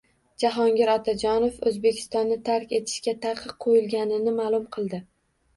Jahongir 0.43 0.89
Otajonov 0.93 1.59
O‘zbekistonni 1.73 2.37
tark 2.49 2.73
etishiga 2.79 3.13
taqiq 3.27 3.55
qo‘yilganini 3.67 4.35
ma’lum 4.41 4.65
qildi 4.79 5.03